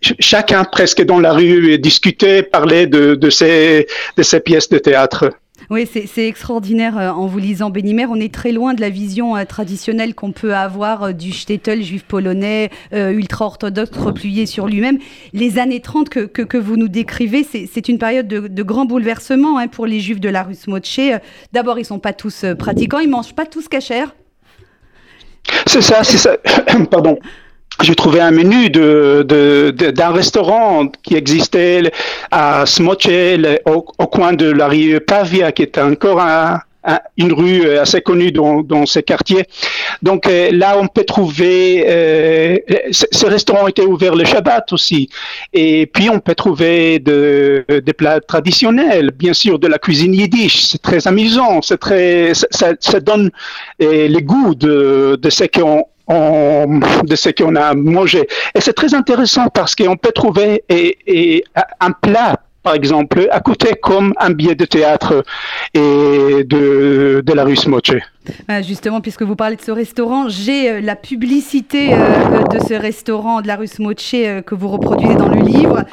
chacun 0.00 0.64
presque 0.64 1.02
dans 1.02 1.20
la 1.20 1.32
rue 1.32 1.78
discutait 1.78 2.42
parlait 2.42 2.86
de, 2.86 3.14
de, 3.14 3.28
de 4.16 4.22
ces 4.22 4.40
pièces 4.40 4.68
de 4.68 4.78
théâtre. 4.78 5.30
Oui, 5.70 5.88
c'est 5.88 6.26
extraordinaire 6.26 6.98
euh, 6.98 7.10
en 7.10 7.26
vous 7.26 7.38
lisant 7.38 7.70
Bénimer. 7.70 8.04
On 8.06 8.16
est 8.16 8.34
très 8.34 8.50
loin 8.50 8.74
de 8.74 8.80
la 8.80 8.90
vision 8.90 9.36
euh, 9.36 9.44
traditionnelle 9.44 10.16
qu'on 10.16 10.32
peut 10.32 10.52
avoir 10.52 11.04
euh, 11.04 11.12
du 11.12 11.30
shtetl 11.30 11.80
juif 11.82 12.02
polonais, 12.02 12.70
ultra-orthodoxe, 12.92 13.96
replié 13.96 14.46
sur 14.46 14.66
lui-même. 14.66 14.98
Les 15.32 15.60
années 15.60 15.78
30 15.78 16.08
que, 16.08 16.26
que, 16.26 16.56
vous 16.58 16.76
nous 16.76 16.88
décrivez, 16.88 17.44
c'est 17.44 17.88
une 17.88 17.98
période 17.98 18.26
de, 18.26 18.48
de 18.48 18.62
grand 18.64 18.84
bouleversement 18.84 19.58
hein, 19.58 19.68
pour 19.68 19.86
les 19.86 20.00
juifs 20.00 20.18
de 20.18 20.28
la 20.28 20.42
rue 20.42 20.56
Smoche. 20.56 20.98
D'abord, 21.52 21.78
ils 21.78 21.82
ne 21.82 21.86
sont 21.86 22.00
pas 22.00 22.12
tous 22.12 22.44
pratiquants, 22.58 22.98
ils 22.98 23.06
ne 23.06 23.12
mangent 23.12 23.34
pas 23.34 23.46
tous 23.46 23.68
cachère. 23.68 24.16
C'est 25.66 25.82
ça, 25.82 26.02
c'est 26.02 26.18
ça. 26.18 26.36
Pardon 26.90 27.16
j'ai 27.82 27.94
trouvé 27.94 28.20
un 28.20 28.30
menu 28.30 28.70
de, 28.70 29.22
d'un 29.72 30.10
restaurant 30.10 30.88
qui 31.02 31.16
existait 31.16 31.90
à 32.30 32.66
Smoce, 32.66 33.06
au, 33.66 34.06
coin 34.06 34.32
de 34.32 34.50
la 34.50 34.68
rue 34.68 35.00
Pavia, 35.00 35.52
qui 35.52 35.62
est 35.62 35.78
encore 35.78 36.20
une 37.16 37.32
rue 37.32 37.78
assez 37.78 38.00
connue 38.00 38.32
dans, 38.32 38.62
dans 38.62 38.86
ces 38.86 39.02
quartiers. 39.02 39.44
Donc 40.02 40.26
euh, 40.26 40.50
là, 40.52 40.76
on 40.78 40.86
peut 40.86 41.04
trouver. 41.04 41.84
Euh, 41.86 42.58
ce 42.90 43.26
restaurant 43.26 43.68
était 43.68 43.84
ouvert 43.84 44.14
le 44.14 44.24
Shabbat 44.24 44.72
aussi, 44.72 45.08
et 45.52 45.86
puis 45.86 46.08
on 46.08 46.20
peut 46.20 46.34
trouver 46.34 46.98
de, 46.98 47.64
des 47.68 47.92
plats 47.92 48.20
traditionnels, 48.20 49.10
bien 49.10 49.34
sûr, 49.34 49.58
de 49.58 49.66
la 49.66 49.78
cuisine 49.78 50.14
yiddish. 50.14 50.64
C'est 50.64 50.82
très 50.82 51.06
amusant, 51.06 51.60
c'est 51.62 51.78
très, 51.78 52.32
ça, 52.34 52.72
ça 52.80 53.00
donne 53.00 53.30
euh, 53.82 54.08
les 54.08 54.22
goûts 54.22 54.54
de, 54.54 55.18
de 55.20 55.30
ce 55.30 55.44
qu'on 55.44 55.84
de 56.10 57.16
ce 57.16 57.30
qu'on 57.30 57.56
a 57.56 57.74
mangé. 57.74 58.26
Et 58.54 58.60
c'est 58.60 58.72
très 58.72 58.94
intéressant 58.94 59.48
parce 59.48 59.74
qu'on 59.74 59.96
peut 59.96 60.12
trouver 60.12 60.64
et, 60.68 61.44
un 61.80 61.92
plat 61.92 62.36
par 62.62 62.74
exemple, 62.74 63.26
à 63.30 63.40
côté 63.40 63.74
comme 63.82 64.12
un 64.18 64.30
billet 64.30 64.54
de 64.54 64.66
théâtre 64.66 65.24
et 65.72 66.44
de, 66.44 67.22
de 67.24 67.32
la 67.32 67.44
rue 67.44 67.56
Smoche. 67.56 67.96
Ah, 68.48 68.62
justement, 68.62 69.00
puisque 69.00 69.22
vous 69.22 69.36
parlez 69.36 69.56
de 69.56 69.60
ce 69.60 69.70
restaurant, 69.70 70.28
j'ai 70.28 70.70
euh, 70.70 70.80
la 70.80 70.96
publicité 70.96 71.92
euh, 71.92 72.42
de 72.44 72.58
ce 72.58 72.74
restaurant 72.74 73.40
de 73.40 73.46
la 73.46 73.56
rue 73.56 73.66
Smoche 73.66 74.12
euh, 74.14 74.42
que 74.42 74.54
vous 74.54 74.68
reproduisez 74.68 75.14
dans 75.14 75.28
le 75.28 75.40
livre, 75.40 75.84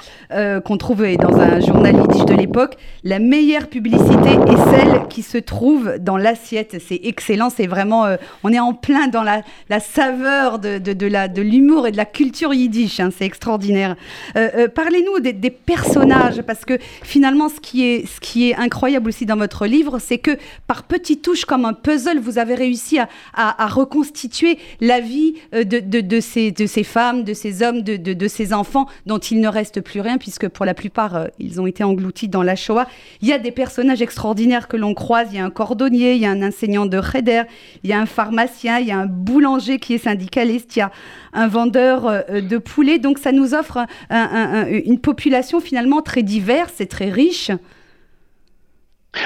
qu'on 0.65 0.77
trouve 0.77 1.06
dans 1.15 1.39
un 1.39 1.60
journal 1.62 1.96
yiddish 1.96 2.25
de 2.25 2.34
l'époque. 2.34 2.75
La 3.03 3.20
meilleure 3.20 3.67
publicité 3.67 4.32
est 4.32 4.70
celle 4.70 5.08
qui 5.08 5.22
se 5.22 5.38
trouve 5.38 5.98
dans 6.00 6.17
l'assiette. 6.17 6.77
C'est 6.86 7.00
excellent, 7.03 7.50
c'est 7.50 7.67
vraiment, 7.67 8.06
on 8.44 8.51
est 8.51 8.60
en 8.60 8.74
plein 8.74 9.08
dans 9.08 9.24
la, 9.24 9.41
la 9.70 9.79
saveur 9.79 10.60
de, 10.60 10.79
de, 10.79 10.94
de 10.94 11.41
l'humour 11.41 11.88
et 11.88 11.91
de 11.91 11.98
la 11.98 12.06
culture 12.06 12.53
yiddish. 12.53 13.00
Hein, 13.00 13.10
c'est 13.17 13.25
extraordinaire. 13.25 13.96
Parlez-nous 14.34 15.22
des, 15.22 15.34
des, 15.34 15.50
personnages, 15.50 16.41
parce 16.41 16.65
que 16.65 16.77
finalement, 17.03 17.48
ce 17.48 17.62
qui 17.62 17.86
est, 17.86 18.06
ce 18.06 18.20
qui 18.20 18.50
est 18.50 18.56
incroyable 18.56 19.08
aussi 19.08 19.25
dans 19.25 19.38
votre 19.38 19.65
livre, 19.65 20.00
c'est 20.00 20.17
que 20.17 20.32
par 20.67 20.84
petites 20.84 21.22
touches 21.22 21.46
comme 21.46 21.65
un 21.65 21.74
puzzle, 21.74 22.20
vous 22.27 22.38
avez 22.38 22.55
réussi 22.55 23.00
à, 23.34 23.67
reconstituer 23.67 24.57
la 24.81 25.00
vie 25.00 25.36
euh, 25.53 25.63
de, 25.63 26.19
ces, 26.19 26.84
femmes, 26.84 27.24
de 27.24 27.34
ces 27.34 27.63
hommes, 27.63 27.81
de, 27.81 28.27
ces 28.27 28.53
enfants 28.53 28.88
dont 29.05 29.17
il 29.17 29.39
ne 29.39 29.48
reste 29.48 29.81
plus 29.81 30.01
rien, 30.01 30.17
puisque 30.17 30.48
pour 30.50 30.65
la 30.65 30.74
plupart, 30.74 31.15
euh, 31.15 31.27
ils 31.39 31.62
ont 31.62 31.67
été 31.67 31.84
engloutis 31.84 32.27
dans 32.27 32.43
la 32.43 32.55
Shoah. 32.55 32.88
Il 33.22 33.27
y 33.27 33.34
a 33.34 33.39
des 33.39 33.51
personnages 33.51 34.01
extraordinaires 34.01 34.67
que 34.67 34.77
l'on 34.77 34.93
croise. 34.93 35.29
Il 35.31 35.38
y 35.38 35.39
a 35.39 35.46
un 35.46 35.50
cordonnier, 35.50 36.13
il 36.13 36.22
y 36.22 36.25
a 36.25 36.31
un 36.31 36.46
enseignant 36.46 36.86
de 36.86 36.98
Reder, 36.98 37.43
il 37.84 37.89
y 37.89 37.93
a 37.93 38.00
un 38.00 38.05
pharmacien, 38.05 38.79
il 38.79 38.88
y 38.88 38.91
a 38.91 38.98
un 38.98 39.05
boulanger 39.05 39.79
qui 39.79 39.93
est 39.93 40.00
syndicaliste, 40.00 40.75
il 40.75 40.79
y 40.79 40.81
a 40.81 40.91
un 41.34 41.48
vendeur 41.48 42.07
euh, 42.07 42.41
de 42.41 42.57
poulet. 42.57 43.00
Donc 43.00 43.19
ça 43.19 43.31
nous 43.31 43.53
offre 43.53 43.86
une 44.10 45.00
population 45.00 45.60
finalement 45.60 46.01
très 46.01 46.24
diverse 46.24 46.81
et 46.81 46.88
très 46.88 47.10
riche. 47.10 47.51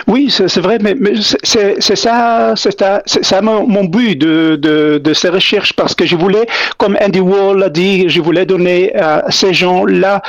Oui, 0.07 0.29
c'est 0.29 0.59
vrai, 0.59 0.77
mais, 0.81 0.95
c'est 1.43 1.95
ça, 1.95 2.53
c'est 2.55 3.41
mon, 3.41 3.83
but 3.85 4.15
de, 4.15 4.55
de, 4.55 5.13
ces 5.13 5.29
recherches 5.29 5.73
parce 5.73 5.93
que 5.95 6.05
je 6.05 6.15
voulais, 6.15 6.45
comme 6.77 6.97
Andy 7.01 7.19
Wall 7.19 7.59
l'a 7.59 7.69
dit, 7.69 8.09
je 8.09 8.21
voulais 8.21 8.45
donner 8.45 8.93
à 8.95 9.25
ces 9.29 9.53
gens-là, 9.53 10.21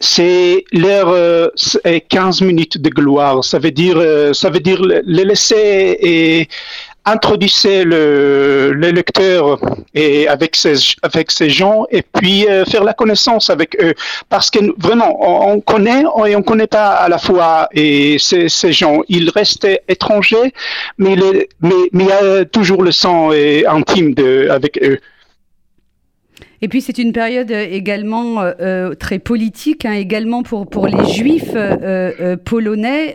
c'est 0.00 0.64
leur 0.72 1.14
15 2.08 2.42
minutes 2.42 2.78
de 2.80 2.88
gloire. 2.90 3.42
Ça 3.44 3.58
veut 3.58 3.70
dire, 3.70 3.96
euh, 3.98 4.32
ça 4.32 4.50
veut 4.50 4.60
dire 4.60 4.80
les 4.82 5.24
laisser 5.24 5.98
et 6.00 6.48
introduisez 7.12 7.84
le, 7.84 8.72
le, 8.74 8.90
lecteur 8.90 9.58
et 9.94 10.28
avec 10.28 10.56
ces, 10.56 10.74
avec 11.02 11.30
ces 11.30 11.50
gens 11.50 11.86
et 11.90 12.02
puis 12.02 12.46
euh, 12.48 12.64
faire 12.64 12.84
la 12.84 12.92
connaissance 12.92 13.50
avec 13.50 13.76
eux. 13.82 13.94
Parce 14.28 14.50
que 14.50 14.58
vraiment, 14.78 15.16
on, 15.20 15.60
connaît 15.60 16.04
et 16.26 16.36
on 16.36 16.42
connaît 16.42 16.66
pas 16.66 16.90
à 16.90 17.08
la 17.08 17.18
fois 17.18 17.68
et 17.72 18.16
ces, 18.18 18.48
ces 18.48 18.72
gens. 18.72 19.00
Ils 19.08 19.30
restent 19.30 19.68
étrangers, 19.88 20.52
mais, 20.98 21.16
mais, 21.60 21.74
mais 21.92 22.04
il 22.04 22.08
y 22.08 22.12
a 22.12 22.44
toujours 22.44 22.82
le 22.82 22.92
sang 22.92 23.30
intime 23.66 24.14
de, 24.14 24.48
avec 24.50 24.78
eux. 24.82 24.98
Et 26.60 26.68
puis 26.68 26.80
c'est 26.80 26.98
une 26.98 27.12
période 27.12 27.50
euh, 27.52 27.66
également 27.70 28.40
euh, 28.40 28.52
euh, 28.60 28.94
très 28.94 29.18
politique, 29.18 29.84
hein, 29.84 29.92
également 29.92 30.42
pour, 30.42 30.66
pour 30.66 30.86
les 30.86 31.04
juifs 31.12 31.54
polonais. 32.44 33.14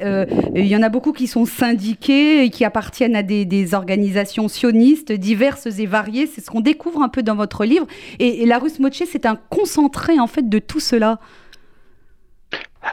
il 0.55 0.65
y 0.65 0.75
en 0.75 0.81
a 0.81 0.89
beaucoup 0.89 1.11
qui 1.11 1.27
sont 1.27 1.45
syndiqués 1.45 2.43
et 2.43 2.49
qui 2.49 2.65
appartiennent 2.65 3.15
à 3.15 3.23
des, 3.23 3.45
des, 3.45 3.73
organisations 3.73 4.47
sionistes 4.47 5.11
diverses 5.11 5.67
et 5.79 5.85
variées. 5.85 6.27
C'est 6.27 6.41
ce 6.41 6.49
qu'on 6.49 6.61
découvre 6.61 7.01
un 7.01 7.09
peu 7.09 7.23
dans 7.23 7.35
votre 7.35 7.65
livre. 7.65 7.87
Et, 8.19 8.45
la 8.45 8.59
Russe 8.59 8.79
Moche, 8.79 9.03
c'est 9.09 9.25
un 9.25 9.37
concentré 9.49 10.19
en 10.19 10.27
fait 10.27 10.47
de 10.47 10.59
tout 10.59 10.79
cela. 10.79 11.19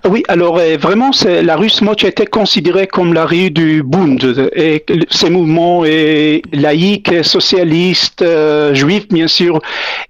Oui, 0.05 0.23
alors 0.29 0.59
euh, 0.59 0.77
vraiment, 0.77 1.11
la 1.27 1.57
rue 1.57 1.69
Smoch 1.69 2.05
était 2.05 2.27
considérée 2.27 2.87
comme 2.87 3.13
la 3.13 3.27
rue 3.27 3.51
du 3.51 3.83
Bund 3.83 4.49
et 4.55 4.85
ces 5.11 5.31
mouvements 5.31 5.85
et 5.85 6.43
laïcs, 6.53 7.25
socialistes, 7.25 8.23
euh, 8.23 8.73
juifs 8.73 9.09
bien 9.09 9.27
sûr, 9.27 9.61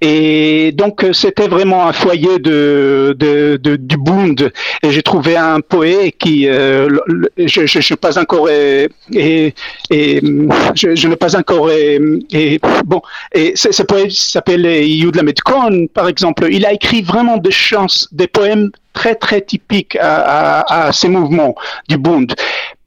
et 0.01 0.73
donc 0.73 1.03
euh, 1.03 1.13
c'était 1.15 1.49
vraiment 1.49 1.89
un 1.89 1.93
foyer 1.93 2.39
de, 2.39 3.17
du 3.61 3.97
Bund. 3.97 4.53
Et 4.83 4.91
j'ai 4.91 5.03
trouvé 5.03 5.37
un 5.37 5.61
poète 5.61 6.15
qui, 6.19 6.45
je, 6.45 7.67
je, 7.67 7.95
pas 7.95 8.19
encore 8.19 8.49
et, 8.51 8.89
je, 9.11 10.95
je 10.95 11.09
n'ai 11.09 11.17
pas 11.17 11.37
encore 11.37 11.71
et, 11.71 12.61
bon, 12.85 13.01
et 13.35 13.53
ce 13.57 13.83
poète 13.83 14.13
s'appelle 14.13 14.67
Yudla 14.67 15.23
Metcon 15.23 15.89
par 15.93 16.07
exemple. 16.07 16.49
Il 16.51 16.67
a 16.67 16.73
écrit 16.73 17.03
vraiment 17.03 17.39
des 17.39 17.51
chants, 17.51 17.87
des 18.13 18.27
poèmes 18.27 18.71
très 18.93 19.15
très 19.15 19.41
typique 19.41 19.97
à, 20.01 20.91
ces 20.93 21.09
mouvements 21.09 21.55
du 21.89 21.97
Bund. 21.97 22.35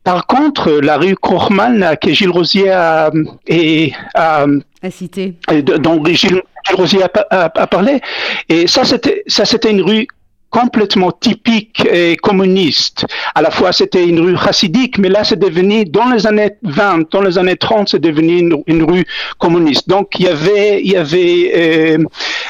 Par 0.04 0.28
contre, 0.28 0.72
la 0.72 0.98
rue 0.98 1.16
Krochmann, 1.16 1.96
que 2.02 2.12
Gilles 2.12 2.30
Rosier 2.30 2.70
a, 2.72 3.10
et, 3.48 3.94
a, 4.16 4.46
cité, 4.92 5.36
dont 5.80 6.04
Gilles, 6.06 6.42
Rosier 6.74 7.04
a, 7.04 7.52
a, 7.56 7.68
parlé, 7.68 8.02
et 8.50 8.68
ça 8.68 8.84
c'était 8.84 9.24
ça 9.28 9.46
c'était 9.46 9.72
une 9.72 9.82
rue 9.82 10.08
complètement 10.54 11.12
typique 11.12 11.84
et 11.92 12.16
communiste. 12.16 13.08
À 13.34 13.42
la 13.42 13.50
fois, 13.50 13.74
c'était 13.74 14.06
une 14.06 14.20
rue 14.20 14.38
chassidique, 14.38 15.00
mais 15.00 15.10
là, 15.10 15.24
c'est 15.24 15.40
devenu, 15.40 15.84
dans 15.84 16.10
les 16.12 16.28
années 16.28 16.52
20, 16.62 17.12
dans 17.12 17.24
les 17.24 17.40
années 17.40 17.56
30, 17.56 17.90
c'est 17.90 18.00
devenu 18.00 18.64
une, 18.68 18.84
rue 18.84 19.04
communiste. 19.40 19.90
Donc, 19.90 20.20
il 20.20 20.26
y 20.26 20.28
avait, 20.28 20.80
il 20.84 20.92
y 20.92 20.96
avait, 20.96 21.52
euh, 21.56 21.98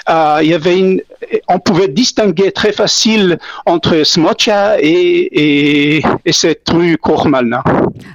euh, 0.09 0.39
il 0.41 0.49
y 0.49 0.53
avait 0.53 0.77
une, 0.77 1.01
on 1.47 1.59
pouvait 1.59 1.87
distinguer 1.87 2.51
très 2.51 2.73
facile 2.73 3.37
entre 3.65 4.03
Smocha 4.03 4.81
et, 4.81 5.99
et, 6.25 6.31
cette 6.31 6.69
rue 6.69 6.97
Kormalna. 6.97 7.63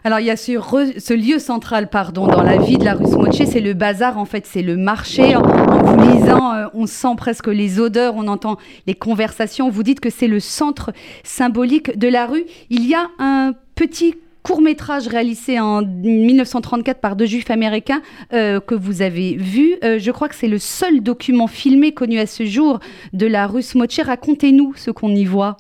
Alors, 0.04 0.21
il 0.21 0.26
y 0.26 0.30
a 0.30 0.37
ce, 0.37 0.52
ce, 0.99 1.14
lieu 1.14 1.38
central, 1.38 1.88
pardon, 1.88 2.26
dans 2.26 2.42
la 2.42 2.59
vie 2.59 2.76
de 2.76 2.85
la 2.85 2.95
rue 2.95 3.07
Smocha, 3.07 3.47
c'est 3.47 3.61
le 3.61 3.73
bazar, 3.73 4.18
en 4.18 4.26
fait, 4.26 4.45
c'est 4.47 4.62
le 4.62 4.76
marché. 4.76 5.35
En, 5.37 5.42
vous 5.42 6.12
lisant, 6.12 6.52
euh, 6.52 6.66
on 6.75 6.87
sent 6.87 7.14
presque 7.16 7.47
les 7.47 7.80
odeurs, 7.80 8.14
on 8.16 8.28
entend 8.28 8.59
les 8.87 8.95
conversations 8.95 9.71
dites 9.82 10.00
que 10.00 10.11
c'est 10.11 10.28
le 10.28 10.40
centre 10.40 10.92
symbolique 11.25 11.99
de 11.99 12.08
la 12.08 12.26
rue. 12.26 12.44
Il 12.70 12.87
y 12.87 12.94
a 12.94 13.08
un 13.18 13.54
petit 13.75 14.14
court 14.42 14.61
métrage 14.62 15.08
réalisé 15.08 15.61
en 15.61 15.82
1934 15.82 17.00
par 17.00 17.16
deux 17.16 17.26
juifs 17.26 17.50
américains 17.50 18.00
que 18.30 18.75
vous 18.75 19.02
avez 19.02 19.35
vu. 19.37 19.76
je 19.82 20.11
crois 20.11 20.28
que 20.28 20.35
c'est 20.35 20.49
le 20.49 20.58
seul 20.58 21.00
document 21.00 21.49
filmé 21.49 21.92
connu 21.92 22.18
à 22.18 22.26
ce 22.26 22.47
jour 22.47 22.80
de 23.12 23.26
la 23.26 23.47
rue 23.47 23.62
Smocher. 23.62 24.02
Racontez-nous 24.02 24.73
ce 24.76 24.90
qu'on 24.90 25.14
y 25.14 25.25
voit. 25.26 25.58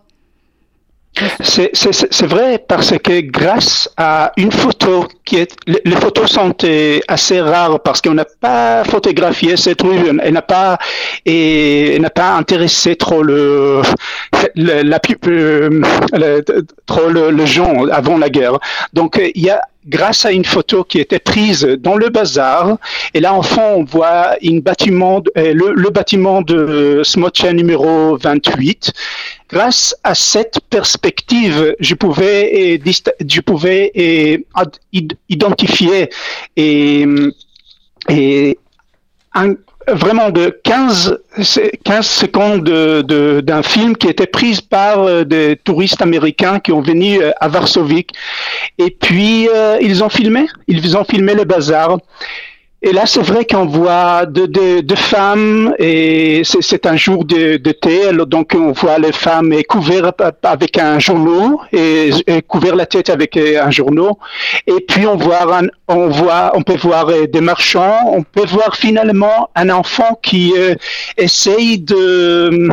C'est 1.40 2.26
vrai 2.26 2.58
parce 2.66 2.96
que 2.98 3.20
grâce 3.20 3.90
à 3.96 4.32
une 4.36 4.52
photo 4.52 5.06
qui 5.24 5.36
est, 5.36 5.54
les 5.66 5.96
photos 5.96 6.30
sont 6.30 6.54
euh, 6.64 7.00
assez 7.08 7.40
rares 7.40 7.80
parce 7.80 8.00
qu'on 8.00 8.14
n'a 8.14 8.24
pas 8.24 8.84
photographié 8.84 9.56
cette 9.56 9.82
rue, 9.82 9.98
elle 10.22 10.32
n'a 10.32 10.42
pas 10.42 10.78
et 11.26 11.98
n'a 12.00 12.10
pas 12.10 12.34
intéressé 12.34 12.96
trop 12.96 13.22
le, 13.22 13.82
la, 14.54 15.00
euh, 15.26 16.42
trop 16.86 17.08
le, 17.08 17.30
le 17.30 17.46
gens 17.46 17.86
avant 17.86 18.18
la 18.18 18.30
guerre. 18.30 18.58
Donc 18.92 19.20
il 19.34 19.42
y 19.42 19.50
a 19.50 19.60
grâce 19.88 20.26
à 20.26 20.32
une 20.32 20.44
photo 20.44 20.84
qui 20.84 21.00
était 21.00 21.18
prise 21.18 21.64
dans 21.64 21.96
le 21.96 22.10
bazar. 22.10 22.76
Et 23.14 23.20
là, 23.20 23.34
en 23.34 23.42
fond, 23.42 23.76
on 23.78 23.84
voit 23.84 24.36
une 24.42 24.60
bâtiment, 24.60 25.22
euh, 25.36 25.54
le, 25.54 25.72
le, 25.74 25.90
bâtiment 25.90 26.42
de 26.42 27.00
Smocha 27.04 27.52
numéro 27.52 28.16
28. 28.16 28.92
Grâce 29.48 29.94
à 30.04 30.14
cette 30.14 30.60
perspective, 30.68 31.74
je 31.80 31.94
pouvais, 31.94 32.80
identifier 35.28 36.10
vraiment 39.94 40.30
de 40.30 40.60
15, 40.64 41.18
15 41.84 42.06
secondes 42.06 42.64
d'un 42.64 43.62
film 43.62 43.96
qui 43.96 44.08
était 44.08 44.26
pris 44.26 44.58
par 44.68 45.00
euh, 45.02 45.24
des 45.24 45.56
touristes 45.56 46.02
américains 46.02 46.60
qui 46.60 46.72
ont 46.72 46.80
venu 46.80 47.22
euh, 47.22 47.30
à 47.40 47.48
Varsovie. 47.48 48.06
Et 48.78 48.90
puis, 48.90 49.48
euh, 49.48 49.78
ils 49.80 50.02
ont 50.04 50.08
filmé, 50.08 50.46
ils 50.66 50.96
ont 50.96 51.04
filmé 51.04 51.34
le 51.34 51.44
bazar. 51.44 51.98
Et 52.80 52.92
là, 52.92 53.06
c'est 53.06 53.22
vrai 53.22 53.44
qu'on 53.44 53.66
voit 53.66 54.24
deux 54.24 54.46
de, 54.46 54.94
femmes 54.94 55.74
et 55.80 56.42
c'est 56.44 56.86
un 56.86 56.94
jour 56.94 57.24
d'été, 57.24 58.12
de, 58.12 58.24
donc 58.24 58.52
on 58.54 58.70
voit 58.70 59.00
les 59.00 59.10
femmes 59.10 59.52
couvertes 59.68 60.22
avec 60.44 60.78
un 60.78 61.00
journaux 61.00 61.60
et, 61.72 62.10
couvrir 62.46 62.76
la 62.76 62.86
tête 62.86 63.10
avec 63.10 63.36
un 63.36 63.70
journaux. 63.72 64.18
Et 64.68 64.80
puis 64.86 65.08
on 65.08 65.16
voit, 65.16 65.60
on 65.88 66.08
voit, 66.08 66.52
on 66.54 66.62
peut 66.62 66.76
voir 66.76 67.10
des 67.26 67.40
marchands, 67.40 67.98
on 68.06 68.22
peut 68.22 68.46
voir 68.46 68.76
finalement 68.76 69.50
un 69.56 69.70
enfant 69.70 70.16
qui 70.22 70.54
euh, 70.56 70.76
essaye 71.16 71.80
de 71.80 72.70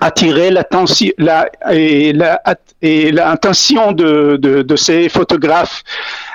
attirer 0.00 0.50
l'attention 0.50 1.10
la, 1.18 1.48
et 1.72 2.12
l'attention 3.12 3.92
de, 3.92 4.74
ces 4.76 5.08
photographes. 5.08 5.82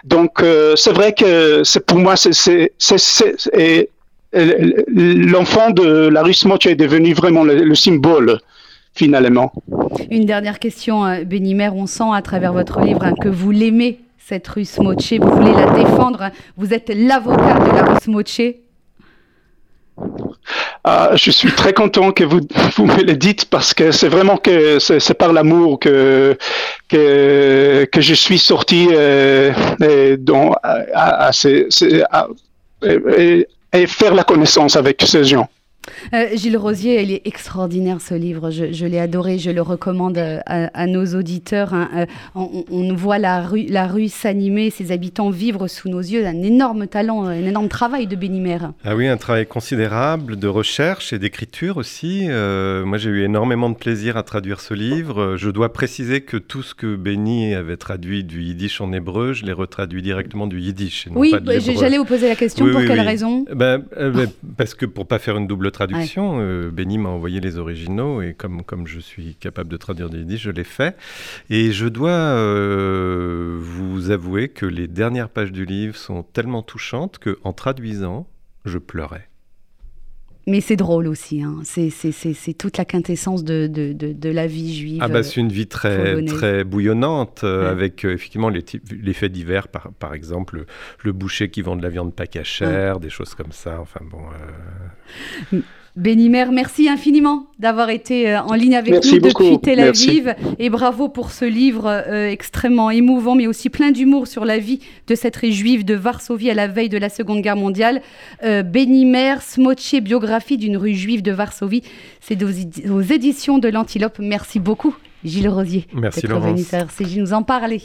Donc 0.04 0.42
euh, 0.42 0.76
c'est 0.76 0.94
vrai 0.94 1.14
que 1.14 1.64
c'est 1.64 1.86
pour 1.86 2.00
moi 2.00 2.16
c'est 2.16 2.72
l'enfant 4.34 5.72
de 5.72 6.08
la 6.08 6.24
rue 6.24 6.34
Smoch 6.34 6.66
est 6.66 6.76
devenu 6.76 7.14
vraiment 7.14 7.44
le, 7.44 7.76
symbole 7.76 8.40
finalement. 8.94 9.52
Une 10.10 10.26
dernière 10.26 10.60
question, 10.60 11.06
euh, 11.06 11.24
Bénimer, 11.26 11.70
on 11.74 11.86
sent 11.86 12.12
à 12.14 12.22
travers 12.22 12.54
votre 12.54 12.80
livre 12.80 13.04
hein, 13.04 13.14
que 13.20 13.28
vous 13.28 13.52
l'aimez 13.52 14.00
cette 14.18 14.48
rue 14.48 14.66
Smoche, 14.66 15.14
vous 15.20 15.30
voulez 15.30 15.52
la 15.52 15.72
défendre, 15.72 16.32
vous 16.58 16.74
êtes 16.74 16.92
l'avocat 16.96 17.60
de 17.60 17.76
la 17.76 17.84
rue 17.84 18.02
Smoche. 18.02 18.42
Ah, 20.88 21.10
je 21.16 21.32
suis 21.32 21.52
très 21.52 21.74
content 21.74 22.12
que 22.12 22.24
vous, 22.24 22.42
me 22.86 23.02
le 23.02 23.16
dites 23.16 23.46
parce 23.46 23.74
que 23.74 23.92
c'est 23.92 24.08
vraiment 24.08 24.38
que 24.38 24.78
c'est 24.78 25.16
par 25.16 25.34
l'amour 25.34 25.80
que, 25.80 26.38
que, 26.88 27.90
que 27.92 28.02
je 28.02 28.14
suis 28.14 28.38
sorti 28.38 28.90
euh, 28.92 29.52
et, 29.82 30.16
à, 30.94 31.32
et, 33.74 33.88
faire 33.88 34.14
la 34.14 34.24
connaissance 34.24 34.76
avec 34.76 35.02
ces 35.02 35.24
gens. 35.24 35.50
Euh, 36.14 36.28
Gilles 36.36 36.58
Rosier, 36.58 37.02
il 37.02 37.12
est 37.12 37.22
extraordinaire 37.26 38.02
ce 38.02 38.14
livre. 38.14 38.52
Je, 38.52 38.86
l'ai 38.86 39.00
adoré, 39.00 39.38
je 39.38 39.52
le 39.52 39.62
recommande 39.62 40.18
euh, 40.18 40.40
à, 40.46 40.88
nos 40.88 41.06
auditeurs. 41.16 41.74
Hein. 41.74 41.90
Euh, 41.96 42.06
on, 42.36 42.94
voit 42.94 43.20
la 43.20 43.42
rue, 43.42 43.66
la 43.68 43.88
rue 43.88 44.08
s'animer, 44.08 44.70
ses 44.70 44.92
habitants 44.92 45.30
vivre 45.30 45.68
sous 45.68 45.90
nos 45.90 46.00
yeux. 46.00 46.26
Un 46.26 46.44
énorme 46.44 46.88
talent, 46.88 47.26
un 47.26 47.44
énorme 47.44 47.68
travail 47.68 48.08
de 48.08 48.16
Bénimère. 48.16 48.72
Ah 48.84 48.96
oui, 48.96 49.08
un 49.08 49.18
travail 49.18 49.46
considérable 49.46 50.38
de 50.38 50.48
recherche 50.48 51.14
et 51.14 51.20
d'écriture 51.20 51.78
aussi. 51.78 52.28
moi, 52.28 52.98
j'ai 52.98 53.10
eu 53.10 53.24
énormément 53.24 53.70
de 53.70 53.76
plaisir 53.76 54.18
à 54.18 54.24
traduire 54.24 54.62
ce 54.62 54.74
livre. 54.74 55.36
Je 55.38 55.50
dois 55.50 55.74
préciser 55.74 56.22
que 56.22 56.38
tout 56.38 56.64
ce 56.64 56.74
que 56.74 56.96
Béni 56.96 57.54
avait 57.54 57.78
traduit 57.78 58.24
du 58.24 58.42
yiddish 58.42 58.82
en 58.82 58.92
hébreu, 58.94 59.34
je 59.34 59.46
l'ai 59.46 59.52
retraduit 59.52 60.02
directement 60.02 60.48
du 60.48 60.60
yiddish. 60.60 61.08
oui, 61.16 61.34
j'allais 61.78 61.98
vous 61.98 62.06
poser 62.06 62.28
la 62.28 62.36
question. 62.36 62.70
pour 62.70 62.82
quelle 62.82 63.02
raison? 63.02 63.46
Ben, 63.54 63.84
ben, 63.96 64.28
Parce 64.58 64.74
que 64.74 64.86
pour 64.86 65.08
pas 65.08 65.20
faire 65.20 65.38
une 65.38 65.48
double 65.48 65.72
traduction. 65.76 66.38
Euh, 66.40 66.72
Benny 66.72 66.98
m'a 66.98 67.10
envoyé 67.10 67.40
les 67.40 67.58
originaux 67.58 68.22
et 68.22 68.34
comme, 68.34 68.64
comme 68.64 68.88
je 68.88 69.00
suis 69.00 69.36
capable 69.36 69.70
de 69.70 69.78
traduire 69.78 70.10
des 70.10 70.20
yiddish, 70.20 70.42
je 70.42 70.52
l'ai 70.52 70.64
fait. 70.64 70.98
Et 71.50 71.72
je 71.72 71.88
dois 71.88 72.10
euh, 72.12 73.58
vous 73.60 74.10
avouer 74.10 74.50
que 74.50 74.66
les 74.66 74.88
dernières 74.88 75.30
pages 75.30 75.52
du 75.52 75.66
livre 75.66 75.96
sont 75.96 76.24
tellement 76.24 76.64
touchantes 76.64 77.20
qu'en 77.20 77.54
traduisant, 77.54 78.28
je 78.64 78.78
pleurais. 78.78 79.30
Mais 80.48 80.62
c'est 80.62 80.76
drôle 80.76 81.08
aussi, 81.08 81.42
hein. 81.42 81.62
c'est 81.64 82.58
toute 82.58 82.78
la 82.78 82.86
quintessence 82.86 83.44
de, 83.44 83.68
de, 83.68 83.94
de, 83.94 84.30
la 84.30 84.46
vie 84.46 84.76
juive. 84.76 85.00
Ah 85.02 85.08
bah 85.08 85.24
c'est 85.24 85.40
une 85.40 85.52
vie 85.52 85.68
très, 85.68 86.24
très 86.26 86.64
bouillonnante, 86.64 87.44
euh, 87.44 87.72
avec 87.72 88.06
effectivement 88.06 88.50
les, 88.50 88.64
les 88.92 89.14
faits 89.14 89.32
divers, 89.32 89.68
par, 89.68 89.92
par 89.94 90.14
exemple 90.14 90.66
le, 91.04 91.12
boucher 91.14 91.50
qui 91.50 91.62
vend 91.62 91.76
de 91.76 91.82
la 91.82 91.90
viande 91.90 92.14
pas 92.14 92.28
cachère, 92.28 93.00
des 93.00 93.10
choses 93.10 93.34
comme 93.34 93.52
ça, 93.52 93.80
enfin 93.80 94.02
bon... 94.10 95.62
Bénimer, 95.96 96.48
merci 96.52 96.90
infiniment 96.90 97.48
d'avoir 97.58 97.90
été 97.90 98.30
euh, 98.30 98.42
en 98.42 98.54
ligne 98.54 98.76
avec 98.76 98.94
nous 98.94 99.20
depuis 99.20 99.60
Tel 99.62 99.80
Aviv 99.80 100.36
et 100.60 100.70
bravo 100.70 101.08
pour 101.08 101.32
ce 101.32 101.46
livre 101.46 101.86
euh, 101.88 102.30
extrêmement 102.30 102.92
émouvant 102.92 103.34
mais 103.34 103.48
aussi 103.48 103.70
plein 103.70 103.92
d'humour 103.92 104.28
sur 104.28 104.44
la 104.44 104.58
vie 104.58 104.82
de 105.08 105.16
cette 105.16 105.38
rue 105.38 105.54
juive 105.54 105.86
de 105.86 105.94
Varsovie 105.94 106.50
à 106.50 106.54
la 106.54 106.68
veille 106.68 106.90
de 106.90 106.98
la 106.98 107.08
Seconde 107.08 107.42
Guerre 107.42 107.56
mondiale. 107.56 108.02
Euh, 108.44 108.62
Bénimer, 108.62 109.36
Smoche, 109.40 109.96
biographie 110.02 110.58
d'une 110.58 110.76
rue 110.76 110.96
juive 110.96 111.22
de 111.22 111.32
Varsovie, 111.32 111.84
c'est 112.20 112.44
aux, 112.44 113.02
éditions 113.02 113.58
de 113.58 113.70
l'Antilope. 113.70 114.20
Merci 114.20 114.60
beaucoup 114.60 114.94
Gilles 115.24 115.48
Rosier. 115.48 115.88
Merci 115.94 116.28
Laurence. 116.28 116.74
Merci 116.74 117.06
de 117.06 117.22
nous 117.22 117.32
en 117.32 117.42
parler. 117.42 117.82